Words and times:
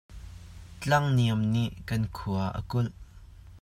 Tlang 0.81 1.05
niam 1.17 1.41
nih 1.53 1.71
kan 1.87 2.01
khua 2.15 2.45
a 2.59 2.61
kulh. 2.71 2.93